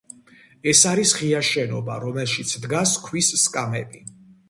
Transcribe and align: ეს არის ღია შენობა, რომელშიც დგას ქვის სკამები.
ეს 0.71 0.81
არის 0.91 1.13
ღია 1.19 1.43
შენობა, 1.51 1.99
რომელშიც 2.07 2.57
დგას 2.67 2.99
ქვის 3.07 3.33
სკამები. 3.47 4.07